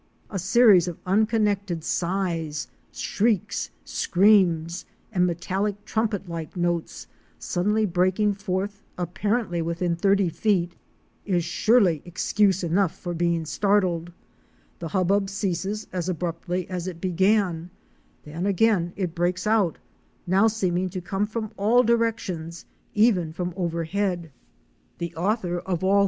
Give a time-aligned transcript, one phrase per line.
[0.31, 7.05] A series of unconnected sighs, shrieks, screams, and metallic trumpet like notes
[7.37, 10.71] suddenly breaking forth apparently within thirty feet,
[11.23, 14.11] is surely excuse enough for being startled.
[14.79, 17.69] The hubbub ceases as abruptly as it began;
[18.23, 19.77] then again it breaks out,
[20.25, 22.65] now seeming to come from all directions,
[22.95, 24.31] even from overhead.
[24.97, 25.97] The author of all 24 OUR SEARCH FOR A WILDERNESS.